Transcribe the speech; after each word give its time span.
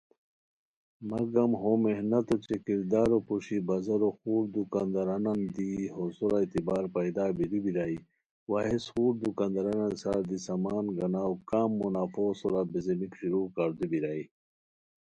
مگم 1.09 1.51
ہو 1.61 1.71
محنت 1.85 2.25
اوچے 2.33 2.57
کردارو 2.65 3.17
پوشی 3.27 3.57
بازارو 3.67 4.09
خور 4.17 4.43
دوکاندارانان 4.55 5.39
دی 5.55 5.69
ہو 5.95 6.03
سورا 6.17 6.37
اعتبار 6.41 6.83
پیدا 6.95 7.25
بیرو 7.37 7.59
بیرائے، 7.65 7.97
وا 8.49 8.59
ہیس 8.69 8.85
خور 8.93 9.13
دکاندارانان 9.23 9.91
سار 10.01 10.21
دی 10.29 10.37
سامان 10.47 10.85
گناؤ 10.97 11.33
کم 11.49 11.69
منافعو 11.81 12.29
سورا 12.39 12.61
بیزیمیک 12.71 13.13
شروع 13.19 13.45
کاردو 13.55 13.85
بیرائے 13.91 14.23